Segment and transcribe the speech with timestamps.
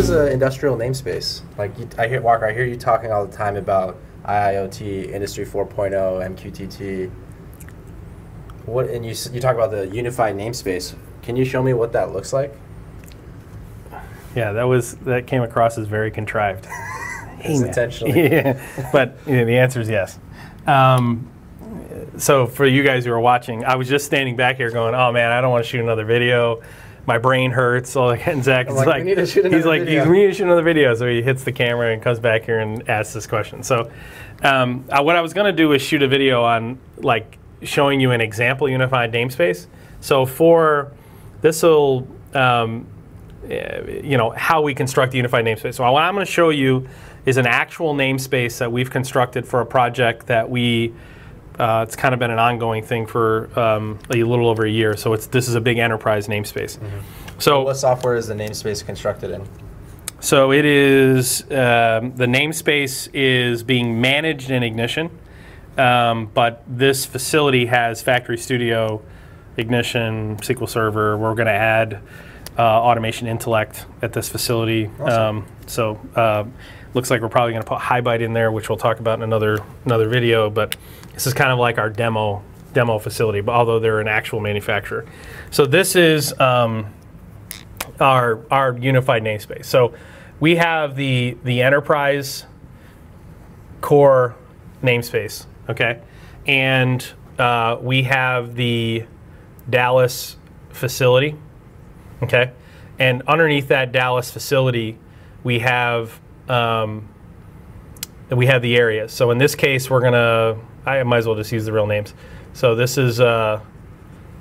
[0.00, 1.42] is an industrial namespace?
[1.58, 5.44] Like you, I hear Walker, I hear you talking all the time about IIoT, Industry
[5.44, 7.10] 4.0, MQTT.
[8.66, 10.94] What and you you talk about the unified namespace.
[11.22, 12.54] Can you show me what that looks like?
[14.34, 16.66] Yeah, that was that came across as very contrived.
[17.40, 17.52] Man.
[17.52, 18.22] intentionally.
[18.30, 20.18] yeah, but you know, the answer is yes.
[20.66, 21.26] Um,
[22.18, 25.10] so for you guys who are watching, I was just standing back here going, "Oh
[25.10, 26.62] man, I don't want to shoot another video.
[27.06, 29.64] My brain hurts." So like, and Zach is like, like, "We need to shoot he's
[29.64, 32.18] like, video." "We need to shoot another video." So he hits the camera and comes
[32.18, 33.62] back here and asks this question.
[33.62, 33.90] So
[34.42, 38.00] um, uh, what I was going to do is shoot a video on like showing
[38.00, 39.66] you an example unified namespace.
[40.00, 40.92] So for
[41.42, 42.86] this will um,
[43.44, 45.74] uh, you know how we construct the unified namespace.
[45.74, 46.88] So what I'm going to show you
[47.26, 50.94] is an actual namespace that we've constructed for a project that we.
[51.60, 54.96] Uh, it's kind of been an ongoing thing for um, a little over a year.
[54.96, 56.78] So it's this is a big enterprise namespace.
[57.38, 59.46] So What software is the namespace constructed in?
[60.20, 65.10] so it is um, the namespace is being managed in Ignition,
[65.76, 69.02] um, but this facility has Factory Studio,
[69.58, 71.18] Ignition, SQL Server.
[71.18, 72.00] We're going to add
[72.58, 74.90] uh, Automation Intellect at this facility.
[74.98, 75.36] Awesome.
[75.38, 76.44] Um, so uh,
[76.94, 79.22] looks like we're probably going to put HighByte in there, which we'll talk about in
[79.22, 80.50] another another video.
[80.50, 80.76] But
[81.14, 85.06] this is kind of like our demo demo facility, but although they're an actual manufacturer.
[85.50, 86.38] So this is.
[86.40, 86.94] Um,
[88.00, 89.66] our our unified namespace.
[89.66, 89.94] So
[90.40, 92.46] we have the the enterprise
[93.80, 94.36] core
[94.82, 96.00] namespace, okay,
[96.46, 97.06] and
[97.38, 99.04] uh, we have the
[99.68, 100.36] Dallas
[100.70, 101.36] facility,
[102.22, 102.52] okay,
[102.98, 104.98] and underneath that Dallas facility,
[105.44, 107.08] we have um,
[108.30, 109.12] we have the areas.
[109.12, 112.14] So in this case, we're gonna I might as well just use the real names.
[112.52, 113.60] So this is uh,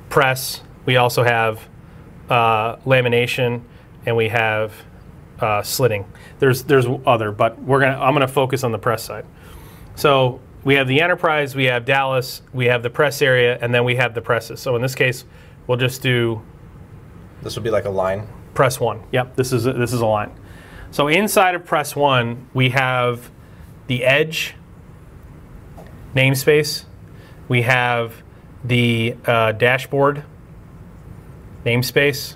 [0.09, 0.61] press.
[0.85, 1.67] We also have
[2.29, 3.61] uh, lamination,
[4.05, 4.73] and we have
[5.39, 6.05] uh, slitting.
[6.39, 9.25] There's there's other, but we're gonna I'm gonna focus on the press side.
[9.95, 13.83] So we have the enterprise, we have Dallas, we have the press area, and then
[13.83, 14.59] we have the presses.
[14.59, 15.25] So in this case,
[15.67, 16.41] we'll just do
[17.41, 18.27] This would be like a line.
[18.53, 19.01] press one.
[19.11, 20.31] Yep, this is a, this is a line.
[20.91, 23.29] So inside of press one, we have
[23.87, 24.55] the edge
[26.15, 26.85] namespace.
[27.47, 28.23] We have
[28.63, 30.23] the uh, dashboard
[31.65, 32.35] namespace.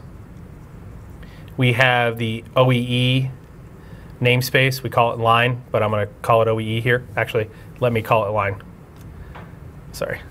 [1.57, 3.29] We have the OEE
[4.21, 4.81] namespace.
[4.81, 7.05] We call it line, but I'm going to call it OEE here.
[7.15, 7.49] Actually,
[7.79, 8.61] let me call it line.
[9.91, 10.21] Sorry.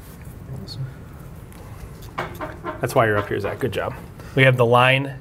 [2.80, 3.58] That's why you're up here, Zach.
[3.60, 3.94] Good job.
[4.34, 5.18] We have the line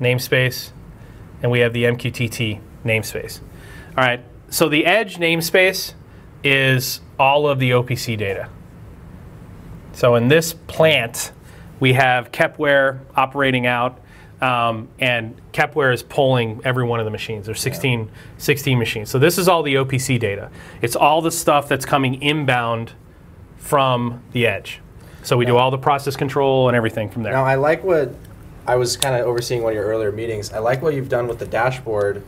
[0.00, 0.70] namespace,
[1.42, 3.40] and we have the MQTT namespace.
[3.96, 5.94] All right, so the edge namespace
[6.44, 8.48] is all of the OPC data.
[9.92, 11.32] So in this plant,
[11.80, 14.00] we have Kepware operating out,
[14.40, 17.46] um, and Kepware is pulling every one of the machines.
[17.46, 19.10] There's 16, 16 machines.
[19.10, 20.50] So this is all the OPC data.
[20.80, 22.92] It's all the stuff that's coming inbound
[23.56, 24.80] from the edge.
[25.22, 27.32] So we do all the process control and everything from there.
[27.32, 28.14] Now I like what
[28.68, 30.52] I was kind of overseeing one of your earlier meetings.
[30.52, 32.22] I like what you've done with the dashboard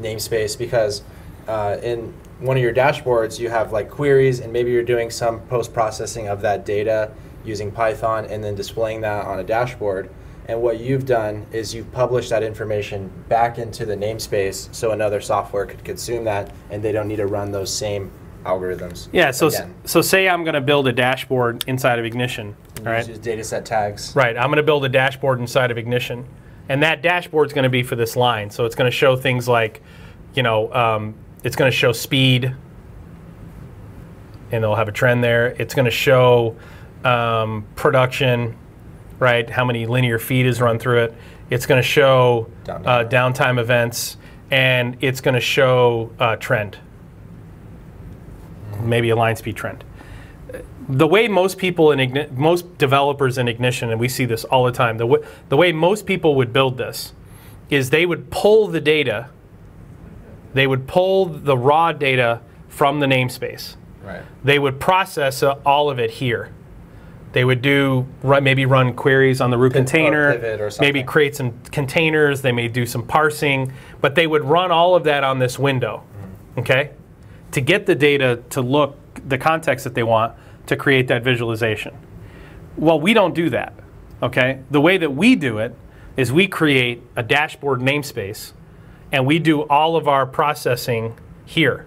[0.00, 1.02] namespace because
[1.46, 5.40] uh, in one of your dashboards you have like queries and maybe you're doing some
[5.48, 7.12] post processing of that data
[7.44, 10.08] using Python and then displaying that on a dashboard.
[10.48, 15.20] And what you've done is you've published that information back into the namespace so another
[15.20, 18.10] software could consume that and they don't need to run those same
[18.44, 19.08] algorithms.
[19.12, 19.74] Yeah, so again.
[19.84, 23.06] so say I'm going to build a dashboard inside of Ignition, right?
[23.06, 24.14] Use data set tags.
[24.16, 26.26] Right, I'm going to build a dashboard inside of Ignition,
[26.68, 28.50] and that dashboard's going to be for this line.
[28.50, 29.82] So it's going to show things like,
[30.34, 31.14] you know, um,
[31.44, 32.54] it's going to show speed,
[34.50, 35.48] and they'll have a trend there.
[35.58, 36.56] It's going to show
[37.04, 38.56] um, production,
[39.18, 39.48] right?
[39.48, 41.14] How many linear feet is run through it.
[41.50, 42.86] It's going to show Downtime.
[42.86, 44.16] uh, downtime events,
[44.50, 46.78] and it's going to show uh, trend,
[48.80, 49.84] maybe a line speed trend.
[50.88, 54.72] The way most people in most developers in ignition and we see this all the
[54.72, 57.12] time the, w- the way most people would build this
[57.70, 59.30] is they would pull the data
[60.54, 63.76] they would pull the raw data from the namespace.
[64.02, 64.22] Right.
[64.42, 66.52] they would process uh, all of it here.
[67.32, 71.02] They would do run, maybe run queries on the root Pivot- or container or maybe
[71.04, 75.24] create some containers they may do some parsing but they would run all of that
[75.24, 76.02] on this window
[76.58, 76.90] okay
[77.52, 78.96] to get the data to look
[79.28, 80.32] the context that they want
[80.66, 81.94] to create that visualization.
[82.76, 83.74] Well, we don't do that.
[84.22, 84.60] Okay?
[84.70, 85.74] The way that we do it
[86.16, 88.52] is we create a dashboard namespace
[89.10, 91.14] and we do all of our processing
[91.44, 91.86] here.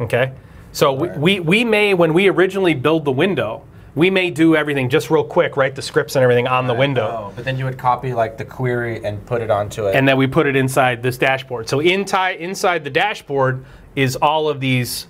[0.00, 0.32] Okay?
[0.72, 1.18] So we, Right.
[1.18, 3.62] we, we may, when we originally build the window,
[3.94, 7.06] we may do everything just real quick, write the scripts and everything on the window.
[7.30, 9.96] Oh, but then you would copy like the query and put it onto it.
[9.96, 11.68] and then we put it inside this dashboard.
[11.68, 13.64] So inside inside the dashboard
[13.96, 15.06] is all of these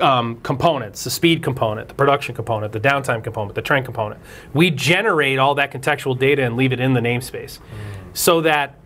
[0.00, 4.20] um, components: the speed component, the production component, the downtime component, the trend component.
[4.52, 7.58] We generate all that contextual data and leave it in the namespace,
[8.12, 8.76] so that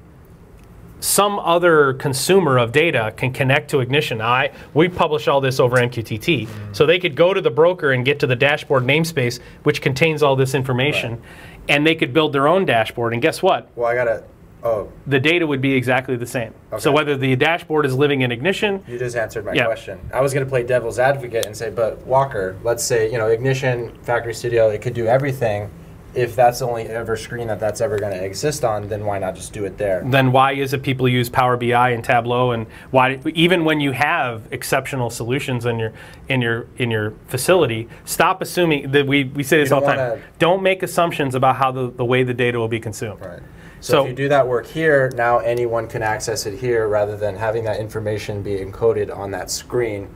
[1.00, 4.20] some other consumer of data can connect to Ignition.
[4.20, 8.04] I we publish all this over MQTT, so they could go to the broker and
[8.04, 11.20] get to the dashboard namespace, which contains all this information,
[11.68, 13.12] and they could build their own dashboard.
[13.12, 13.68] And guess what?
[13.76, 14.24] well, I gotta.
[14.62, 16.52] Oh, the data would be exactly the same.
[16.78, 19.64] So whether the dashboard is living in Ignition, you just answered my Yeah.
[19.64, 19.98] question.
[20.12, 23.92] I was gonna play devil's advocate and say, but Walker, let's say you know Ignition
[24.02, 25.70] Factory Studio, it could do everything.
[26.12, 29.18] If that's the only ever screen that that's ever going to exist on, then why
[29.18, 30.02] not just do it there?
[30.04, 33.92] then why is it people use Power BI and Tableau and why even when you
[33.92, 35.92] have exceptional solutions in your
[36.28, 39.96] in your in your facility, stop assuming that we, we say this all the time.
[39.98, 43.20] wanna- Don't make assumptions about how the, the way the data will be consumed.
[43.20, 43.38] Right.
[43.80, 47.16] So, So- if you do that work here, now anyone can access it here rather
[47.16, 50.08] than having that information be encoded on that screen.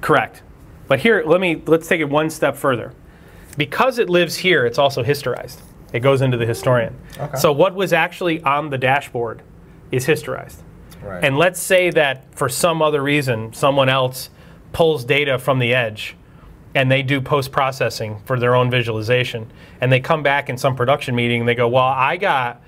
[0.00, 0.42] Correct.
[0.88, 2.92] But here, let me let's take it one step further.
[3.56, 5.60] Because it lives here, it's also historized.
[5.92, 6.96] It goes into the historian.
[7.18, 7.38] Okay.
[7.38, 9.42] So what was actually on the dashboard
[9.90, 10.62] is historized.
[11.02, 11.22] Right.
[11.22, 14.30] And let's say that for some other reason, someone else
[14.72, 16.16] pulls data from the edge
[16.74, 19.50] and they do post processing for their own visualization.
[19.80, 22.62] And they come back in some production meeting and they go, Well, I got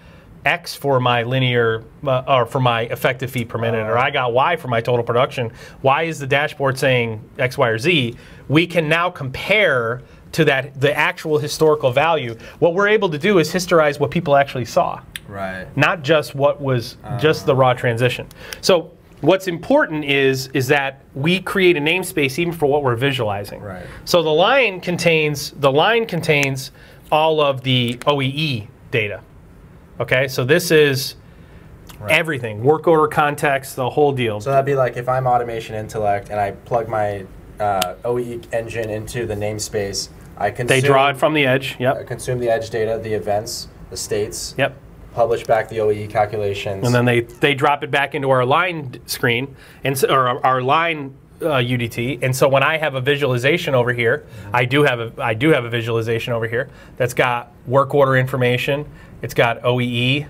[0.44, 4.32] X for my linear uh, or for my effective feet per minute, or I got
[4.32, 5.52] Y for my total production.
[5.82, 8.16] Why is the dashboard saying X, Y, or Z?
[8.48, 10.02] We can now compare
[10.32, 12.36] to that the actual historical value.
[12.58, 15.66] What we're able to do is historize what people actually saw right.
[15.76, 18.26] not just what was just the raw transition.
[18.60, 18.90] So
[19.20, 23.60] what's important is is that we create a namespace even for what we're visualizing.
[23.60, 23.86] Right.
[24.04, 26.72] So the line contains the line contains
[27.12, 29.22] all of the OEE data.
[30.00, 31.16] Okay, so this is
[32.08, 34.40] everything work order context, the whole deal.
[34.40, 37.26] So that'd be like if I'm Automation Intellect and I plug my
[37.58, 41.76] uh, OE engine into the namespace, I consume, they draw it from the edge.
[41.78, 42.06] I Yep.
[42.06, 44.74] consume the edge data, the events, the states, Yep.
[45.14, 46.86] publish back the OE calculations.
[46.86, 49.54] and then they, they drop it back into our line screen
[49.84, 52.18] and or our- line uh, UDT.
[52.22, 55.50] And so when I have a visualization over here, I do have a I do
[55.50, 58.86] have a visualization over here that's got work order information.
[59.22, 60.26] It's got OEE.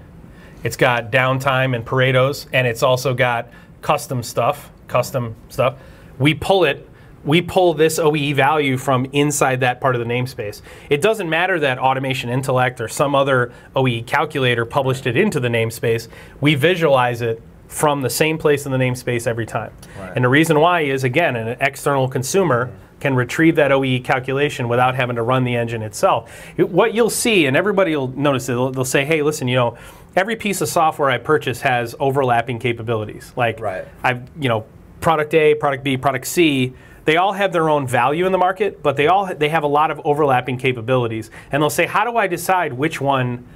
[0.64, 3.48] It's got downtime and Pareto's, and it's also got
[3.80, 4.70] custom stuff.
[4.86, 5.76] Custom stuff.
[6.18, 6.86] We pull it.
[7.24, 10.62] We pull this OEE value from inside that part of the namespace.
[10.88, 15.48] It doesn't matter that Automation Intellect or some other OEE calculator published it into the
[15.48, 16.08] namespace.
[16.40, 19.72] We visualize it from the same place in the namespace every time.
[19.98, 20.12] Right.
[20.14, 22.70] And the reason why is again, an external consumer
[23.00, 26.30] can retrieve that OEE calculation without having to run the engine itself.
[26.56, 29.54] It- what you'll see, and everybody will notice it, they'll, they'll say, hey, listen, you
[29.56, 29.76] know,
[30.16, 33.32] every piece of software I purchase has overlapping capabilities.
[33.36, 33.84] Like, Right.
[34.02, 34.64] I've, you know,
[35.00, 36.72] product A, product B, product C,
[37.08, 39.66] they all have their own value in the market, but they all they have a
[39.66, 41.30] lot of overlapping capabilities.
[41.50, 43.48] And they'll say, how do I decide which one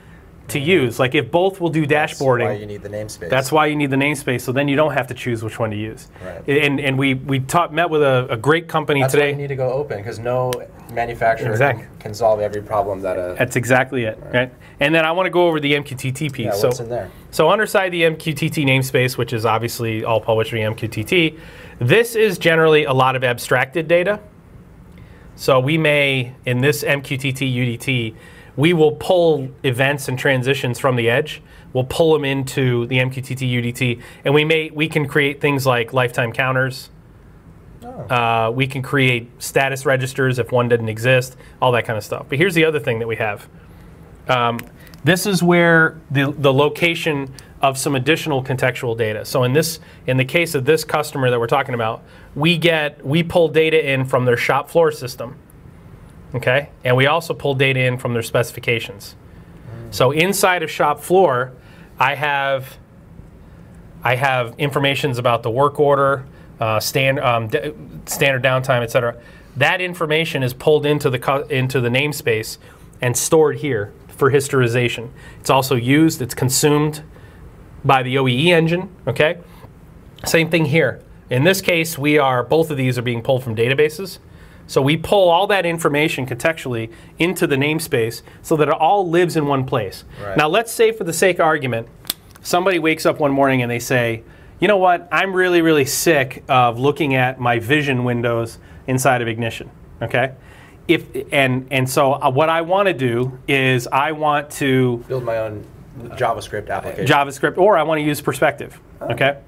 [0.52, 0.98] to use?
[0.98, 3.28] Like if both will do That's dashboarding, why you need the namespace.
[3.28, 4.40] that's why you need the namespace.
[4.42, 6.08] So then you don't have to choose which one to use.
[6.24, 6.48] Right.
[6.48, 9.30] And and we we taught, met with a, a great company That's why today.
[9.30, 10.52] you need to go open because no
[10.92, 11.84] manufacturer Exactly.
[11.84, 13.34] can, can solve every problem that a.
[13.38, 14.18] That's exactly it.
[14.32, 14.52] Right.
[14.80, 16.46] And then I want to go over the MQTT piece.
[16.46, 17.10] yeah, so what's in there?
[17.30, 21.38] So underside the MQTT namespace, which is obviously all published via MQTT,
[21.78, 24.20] this is generally a lot of abstracted data.
[25.34, 28.14] So we may, in this MQTT UDT,
[28.56, 31.42] we will pull events and transitions from the edge.
[31.72, 35.92] We'll pull them into the MQTT UDT, and we may we can create things like
[35.92, 36.90] lifetime counters.
[37.84, 37.88] Oh.
[37.88, 42.26] Uh, we can create status registers if one didn't exist, all that kind of stuff.
[42.28, 43.48] But here's the other thing that we have.
[44.28, 44.60] Um,
[45.04, 49.24] this is where the, the location of some additional contextual data.
[49.24, 52.02] So in this, in the case of this customer that we're talking about,
[52.34, 55.36] we get we pull data in from their shop floor system,
[56.34, 59.16] okay, and we also pull data in from their specifications.
[59.90, 61.52] So inside of shop floor,
[61.98, 62.78] I have
[64.02, 66.26] I have informations about the work order,
[66.58, 67.50] uh, stand, um,
[68.06, 69.16] standard downtime, et cetera.
[69.56, 72.58] That information is pulled into the into the namespace
[73.00, 75.10] and stored here for historization.
[75.40, 76.22] It's also used.
[76.22, 77.02] It's consumed
[77.84, 78.88] by the OEE engine.
[79.06, 79.38] Okay.
[80.24, 81.02] Same thing here.
[81.30, 84.18] In this case, we are both of these are being pulled from databases.
[84.72, 89.36] So we pull all that information contextually into the namespace so that it all lives
[89.36, 90.04] in one place.
[90.18, 90.34] Right.
[90.34, 91.88] Now let's say for the sake of argument,
[92.40, 94.22] somebody wakes up one morning and they say,
[94.60, 99.28] you know what, I'm really, really sick of looking at my vision windows inside of
[99.28, 99.70] Ignition.
[100.00, 100.32] Okay?
[100.88, 105.22] if and and so uh, what I want to do is I want to Build
[105.22, 105.66] my own
[106.00, 107.06] JavaScript application.
[107.06, 108.80] JavaScript or I want to use Perspective.
[109.02, 109.38] Okay.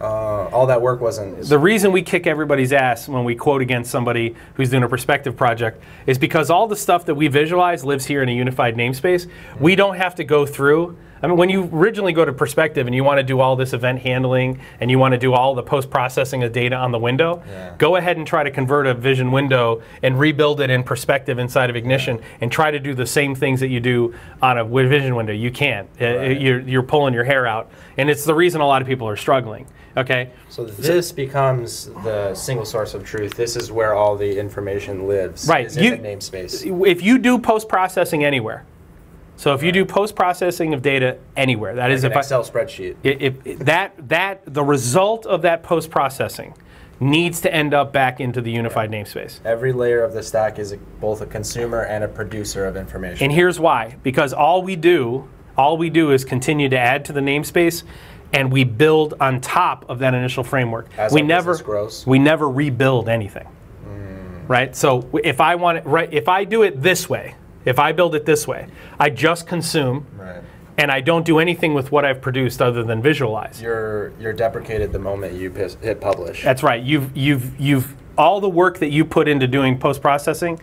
[0.00, 1.42] Uh, all that work wasn't.
[1.48, 5.36] The reason we kick everybody's ass when we quote against somebody who's doing a perspective
[5.36, 9.28] project is because all the stuff that we visualize lives here in a unified namespace.
[9.58, 10.96] We don't have to go through.
[11.24, 13.72] I mean, when you originally go to perspective and you want to do all this
[13.72, 16.98] event handling and you want to do all the post processing of data on the
[16.98, 17.72] window, Yeah.
[17.78, 21.70] go ahead and try to convert a vision window and rebuild it in perspective inside
[21.70, 24.12] of Ignition and try to do the same things that you do
[24.42, 25.32] on a vision window.
[25.32, 25.88] You can't.
[25.98, 26.38] Uh, Right.
[26.40, 27.70] You're, you're pulling your hair out.
[27.96, 29.66] And it's the reason a lot of people are struggling.
[29.96, 30.28] Okay?
[30.50, 33.34] So this becomes the single source of truth.
[33.34, 35.48] This is where all the information lives.
[35.48, 35.74] Right.
[35.74, 36.86] You- the namespace.
[36.86, 38.64] if you do post processing anywhere,
[39.36, 42.20] so if you do post processing of data anywhere, that is Like if an I,
[42.20, 42.96] Excel spreadsheet.
[43.02, 46.54] if, if that that the result of that post processing
[47.00, 49.40] needs to end up back into the unified namespace.
[49.44, 53.24] Every layer of the stack is a, both a consumer and a producer of information.
[53.24, 57.12] And here's why: because all we do, all we do is continue to add to
[57.12, 57.82] the namespace,
[58.32, 60.88] and we build on top of that initial framework.
[60.96, 62.06] As we never grows.
[62.06, 63.48] we never rebuild anything.
[63.84, 64.48] Mm.
[64.48, 64.76] Right.
[64.76, 68.14] So if I want it, right, if I do it this way, if I build
[68.14, 68.68] it this way,
[68.98, 70.42] I just consume, right.
[70.76, 73.60] and I don't do anything with what I've produced other than visualize.
[73.60, 76.42] You're you're deprecated the moment you pis- hit publish.
[76.42, 76.82] That's right.
[76.82, 80.60] You've you've you've all the work that you put into doing post processing.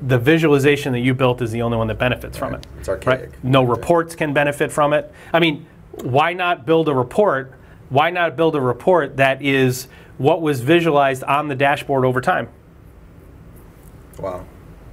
[0.00, 2.66] The visualization that you built is the only one that benefits from it.
[2.80, 3.42] It's archaic.
[3.44, 5.12] No reports can benefit from it.
[5.32, 5.64] I mean,
[6.02, 7.54] why not build a report?
[7.88, 9.86] Why not build a report that is
[10.18, 12.48] what was visualized on the dashboard over time?
[14.18, 14.44] wow.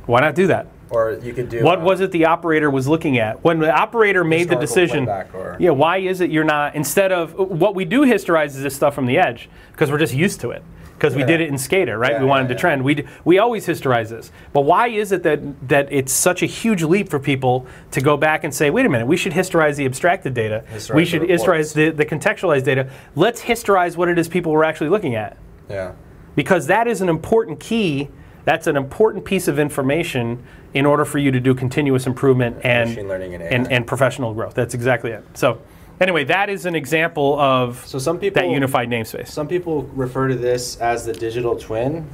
[0.05, 0.67] Why not do that?
[0.91, 1.63] Or you could do.
[1.63, 5.08] What was it the operator was looking at when the operator made the decision?
[5.08, 8.75] or- Yeah, why is it you're not instead of what we do historize is this
[8.75, 10.63] stuff from the edge because we're just used to it
[10.98, 11.27] because we Yeah.
[11.27, 12.13] did it in SCADA, right?
[12.13, 12.84] Yeah, we wanted yeah, to trend.
[12.84, 16.81] We we always historize this, but why is it that that it's such a huge
[16.84, 19.86] leap for people to go back and say, wait a minute, we should historize the
[19.86, 21.41] abstracted data, Historize we should reports.
[21.41, 22.89] historize the, the contextualized data.
[23.15, 25.38] Let's historize what it is people were actually looking at
[25.69, 25.91] Yeah.
[26.36, 28.10] because that is an important key.
[28.46, 30.43] That's an important piece of information
[30.74, 34.34] in order for you to do continuous improvement and Machine learning and and, and professional
[34.34, 34.53] growth.
[34.53, 35.24] That's exactly it.
[35.38, 35.62] So,
[36.00, 39.27] anyway, that is an example of So some people that unified namespace.
[39.27, 42.10] Some people refer to this as the digital twin.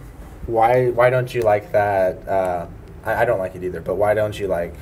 [0.48, 2.28] Why why don't you like that?
[2.28, 2.68] Uh,
[3.04, 3.82] I, I don't like it either.
[3.82, 4.74] But why don't you like?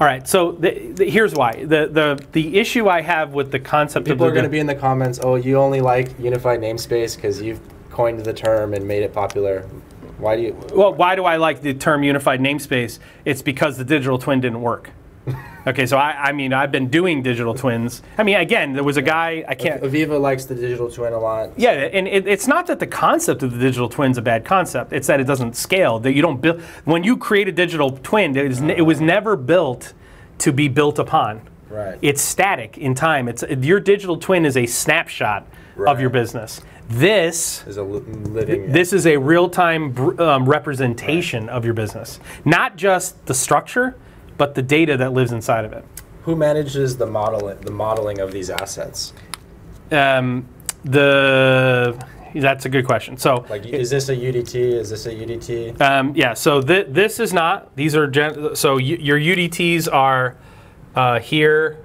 [0.00, 0.28] All right.
[0.28, 1.64] So the, the, here's why.
[1.64, 4.50] The, the the issue I have with the concept People of people are going to
[4.50, 5.18] be in the comments.
[5.22, 9.68] Oh, you only like unified namespace because you've coined the term and made it popular.
[10.18, 10.56] Why do you?
[10.74, 12.98] Well, why do I like the term unified namespace?
[13.24, 14.90] It's because the digital twin didn't work.
[15.66, 18.02] okay, so I, I mean, I've been doing digital twins.
[18.16, 19.82] I mean, again, there was a guy, I can't.
[19.82, 21.50] AVEVA likes the digital twin a lot.
[21.56, 24.44] Yeah, and it, it's not that the concept of the digital twin is a bad
[24.44, 24.92] concept.
[24.92, 25.98] It's that it doesn't scale.
[25.98, 26.60] That you don't build.
[26.84, 29.92] When you create a digital twin, it, is, it was never built
[30.38, 31.42] to be built upon.
[31.68, 31.98] Right.
[32.00, 33.28] It's static in time.
[33.28, 35.46] It's your digital twin is a snapshot
[35.86, 36.60] of your business.
[36.88, 38.72] This Is a living.
[38.72, 43.94] this is a real-time um, representation of your business, not just the structure,
[44.38, 45.84] but the data that lives inside of it.
[46.22, 49.12] Who manages the model the modeling of these assets?
[49.90, 50.48] Um,
[50.84, 52.02] the
[52.34, 53.18] that's a good question.
[53.18, 54.54] So, Like, is this a UDT?
[54.54, 55.80] Is this a UDT?
[55.82, 57.74] Um, yeah, so th- this is not.
[57.76, 60.36] These are gen- so your UDTs are
[60.94, 61.84] uh, here,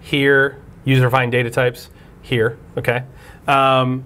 [0.00, 1.88] here, user defined data types
[2.22, 2.58] here.
[2.76, 3.04] Okay.
[3.48, 4.04] Um,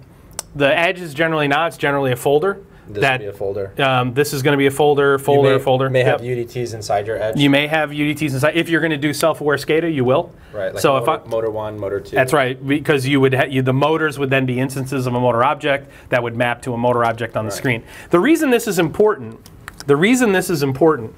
[0.55, 1.69] the edge is generally not.
[1.69, 2.63] It's generally a folder.
[2.89, 3.73] This that be a folder.
[3.83, 5.91] um, this is going to be a folder, You folder, may, folder.
[5.91, 6.47] May have Yep.
[6.49, 7.37] UDTs inside your edge.
[7.37, 8.55] You may have UDTs inside.
[8.57, 10.33] If you're going to do self-aware SCADA, you will.
[10.53, 10.73] right.
[10.73, 12.15] Like so motor, if I, motor one, motor two.
[12.15, 15.21] that's right, because you would ha- you, the motors would then be instances of a
[15.21, 17.83] motor object that would map to a motor object on the screen.
[18.11, 19.51] The reason this is important,
[19.89, 21.13] the reason this is important,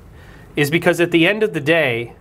[0.57, 2.15] is because at the end of the day,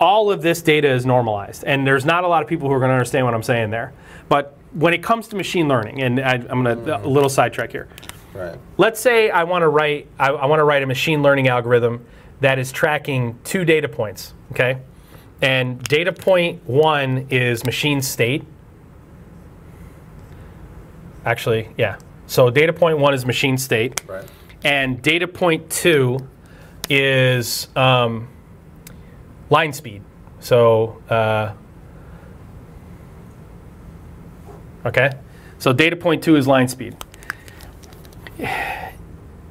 [0.00, 2.80] all of this data is normalized, and there's not a lot of people who are
[2.80, 3.92] going to understand what I'm saying there.
[4.28, 7.72] But when it comes to machine learning, and I, I'm going to a little sidetrack
[7.72, 7.88] here.
[8.32, 8.56] Right.
[8.78, 12.04] Let's say I want to write I, I want to write a machine learning algorithm
[12.40, 14.34] that is tracking two data points.
[14.52, 14.78] Okay,
[15.42, 18.44] and data point one is machine state.
[21.24, 21.98] Actually, yeah.
[22.26, 24.24] So data point one is machine state, Right.
[24.64, 26.18] and data point two
[26.88, 28.28] is um,
[29.50, 30.02] line speed.
[30.38, 31.52] So uh,
[34.84, 35.10] okay,
[35.58, 36.96] so data point two is line speed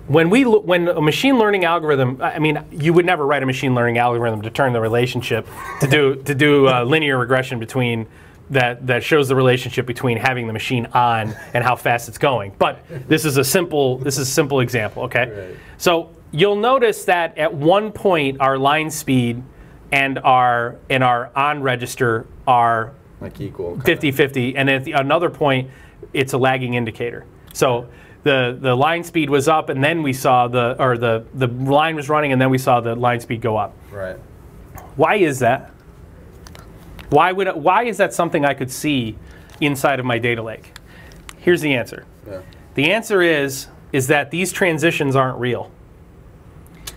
[0.08, 3.76] when we when a machine learning algorithm i mean you would never write a machine
[3.76, 5.48] learning algorithm to turn the relationship
[5.80, 8.08] to do to do uh, linear regression between
[8.50, 12.52] that that shows the relationship between having the machine on and how fast it's going.
[12.58, 15.04] But this is a simple this is a simple example.
[15.04, 15.58] Okay, Right.
[15.78, 19.44] so you'll notice that at one point our line speed
[19.92, 23.80] and our and our on register are Like equal.
[23.82, 24.12] kinda.
[24.12, 25.70] 50-50, and at the, another point,
[26.14, 27.26] it's a lagging indicator.
[27.54, 27.90] So
[28.24, 31.96] the the line speed was up, and then we saw the or the the line
[31.96, 33.74] was running, and then we saw the line speed go up.
[33.92, 34.18] Right.
[34.96, 35.72] Why is that?
[37.10, 39.18] Why would why is that something I could see
[39.62, 40.78] inside of my data lake?
[41.38, 42.06] Here's the answer.
[42.28, 42.42] Yeah.
[42.76, 45.72] The answer is is that these transitions aren't real.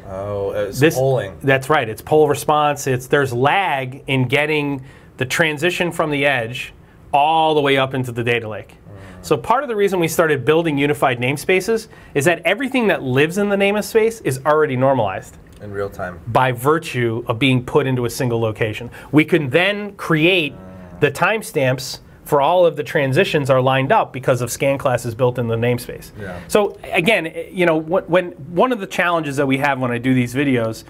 [0.06, 1.38] Oh, it's This polling.
[1.42, 1.88] That's right.
[1.88, 2.86] It's poll response.
[2.86, 4.84] It's there's lag in getting
[5.16, 6.72] the transition from the edge
[7.12, 8.76] all the way up into the data lake.
[9.20, 13.38] So part of the reason we started building unified namespaces is that everything that lives
[13.38, 16.18] in the namespace is already normalized in real time.
[16.26, 18.90] by virtue of being put into a single location.
[19.12, 20.54] We can then create
[20.98, 25.38] the timestamps for all of the transitions are lined up because of scan classes built
[25.38, 26.10] in the namespace.
[26.20, 26.40] Yeah.
[26.48, 29.98] So again, you know, wh- when one of the challenges that we have when I
[29.98, 30.82] do these videos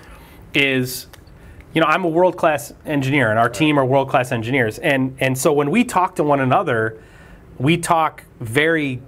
[0.55, 1.07] is
[1.75, 4.79] you know, I'm a world-class engineer and our team are world-class engineers.
[4.79, 7.00] And and so when we talk to one another,
[7.59, 9.00] we talk very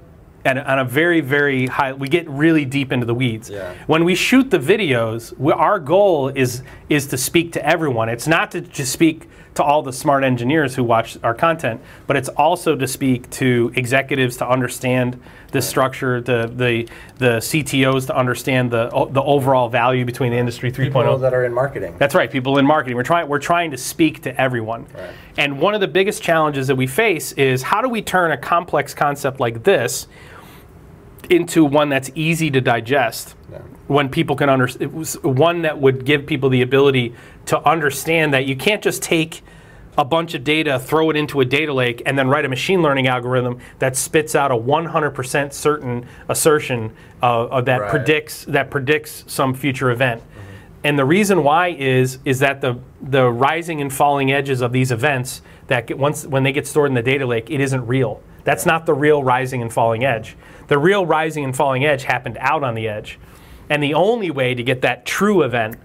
[0.46, 3.48] And on a very very high we get really deep into the weeds.
[3.48, 3.72] Yeah.
[3.86, 8.10] When we shoot the videos, we, our goal is is to speak to everyone.
[8.10, 12.16] It's not to just speak to all the smart engineers who watch our content, but
[12.16, 15.20] it's also to speak to executives to understand
[15.52, 20.72] the structure, the the the CTOs to understand the the overall value between the industry
[20.72, 20.84] 3.0.
[20.84, 21.94] People that are in marketing.
[21.98, 22.96] That's right, people in marketing.
[22.96, 24.86] We're trying we're trying to speak to everyone.
[24.94, 25.14] Right.
[25.38, 28.36] And one of the biggest challenges that we face is how do we turn a
[28.36, 30.08] complex concept like this
[31.30, 33.58] into one that's easy to digest Yeah.
[33.88, 37.14] when people can understand one that would give people the ability
[37.46, 39.42] to understand that you can't just take
[39.96, 42.82] a bunch of data, throw it into a data lake, and then write a machine
[42.82, 46.90] learning algorithm that spits out a 100% certain assertion
[47.22, 47.90] uh, of that Right.
[47.90, 50.20] predicts that predicts some future event.
[50.82, 54.90] And the reason why is is that the the rising and falling edges of these
[54.92, 58.20] events that get, once when they get stored in the data lake, it isn't real.
[58.44, 60.36] That's not the real rising and falling edge.
[60.68, 63.18] The real rising and falling edge happened out on the edge.
[63.70, 65.76] And the only way to get that true event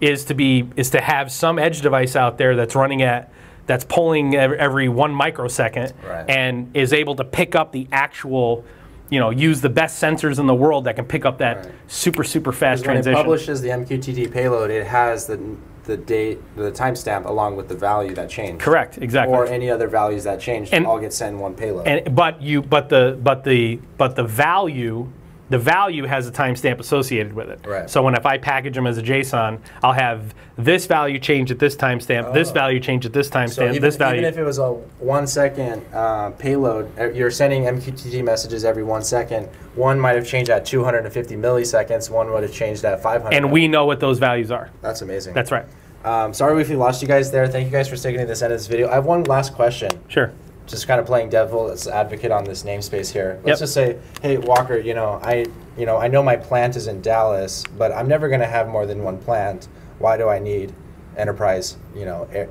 [0.00, 3.30] is to be is to have some edge device out there that's running at
[3.66, 6.24] that's pulling every, one microsecond Right.
[6.30, 8.64] and is able to pick up the actual,
[9.10, 11.74] you know, use the best sensors in the world that can pick up that Right.
[11.88, 13.14] super super fast transition.
[13.14, 15.40] When it publishes the MQTT payload, it has the
[15.86, 18.60] the date, the timestamp along with the value that changed.
[18.60, 19.34] Correct, exactly.
[19.34, 21.86] Or any other values that changed, And- all get sent in one payload.
[21.86, 25.08] And but you but the but the but the value
[25.48, 27.64] the value has a timestamp associated with it.
[27.66, 27.88] Right.
[27.88, 31.58] So when if I package them as a JSON, I'll have this value change at
[31.58, 32.54] this timestamp, this Oh.
[32.54, 34.20] value change at this so timestamp, even, this value.
[34.22, 38.82] even if it was a one second uh, payload, uh, you're sending MQTT messages every
[38.82, 39.48] one second.
[39.76, 42.10] One might have changed at 250 milliseconds.
[42.10, 43.34] One would have changed at 500.
[43.34, 44.70] and we know what those values are.
[44.82, 45.34] That's amazing.
[45.34, 45.66] That's right.
[46.04, 47.46] Um, sorry if we lost you guys there.
[47.48, 48.88] Thank you guys for sticking to this end of this video.
[48.88, 49.90] I have one last question.
[50.08, 50.32] Sure.
[50.66, 53.38] Just kind of playing devil's advocate on this namespace here.
[53.44, 53.58] Let's Yep.
[53.60, 57.02] just say, hey Walker, you know, I you know, I know my plant is in
[57.02, 59.68] Dallas, but I'm never going to have more than one plant.
[59.98, 60.72] Why do I need
[61.16, 62.48] enterprise, you know, air,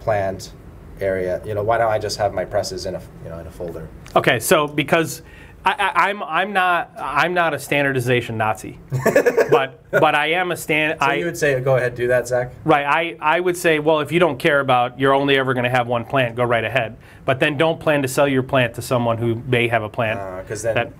[0.00, 0.52] plant
[1.00, 1.40] area?
[1.46, 3.50] You know, why don't I just have my presses in a, you know, in a
[3.50, 3.88] folder?
[4.14, 5.22] Okay, so because
[5.64, 8.78] I, I, I'm I'm not I'm not a standardization Nazi,
[9.50, 10.98] but but I am a stand.
[11.00, 12.52] So I you would say, go ahead, do that, Zach.
[12.64, 12.86] Right.
[12.86, 15.70] I, I would say, well, if you don't care about, you're only ever going to
[15.70, 16.96] have one plant, go right ahead.
[17.24, 20.44] But then don't plan to sell your plant to someone who may have a plant.
[20.44, 20.92] Because Uh, then, that,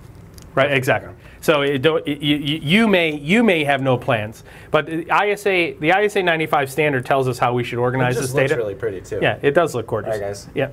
[0.55, 0.73] right.
[0.73, 1.14] Exactly.
[1.40, 4.42] So it don't, you, you you may you may have no plans,
[4.73, 8.29] but the ISA the ISA 95 standard tells us how we should it organize just
[8.29, 8.57] this looks data.
[8.61, 9.21] really pretty too.
[9.23, 10.14] yeah, it does look gorgeous.
[10.14, 10.49] All right, guys.
[10.55, 10.71] Yeah.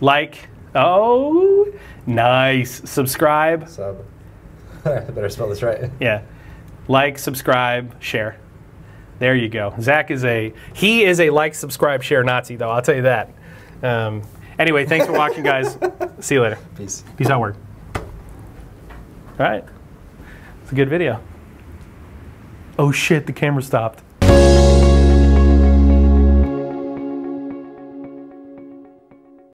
[0.00, 1.72] Like, oh,
[2.06, 2.88] nice.
[2.88, 3.68] Subscribe.
[3.68, 4.04] So,
[4.84, 5.90] I better spell this right.
[6.00, 6.22] Yeah.
[6.88, 8.38] Like, subscribe, share.
[9.20, 9.74] There you go.
[9.80, 12.70] Zach is a he is a like, subscribe, share Nazi though.
[12.70, 13.30] I'll tell you that.
[13.82, 14.22] Um,
[14.58, 15.76] anyway, thanks for watching, guys.
[16.20, 16.58] See you later.
[16.76, 17.04] Peace.
[17.18, 17.56] Peace out, word.
[17.94, 18.02] All
[19.38, 19.64] right.
[20.62, 21.22] It's a good video.
[22.78, 24.02] Oh shit, the camera stopped.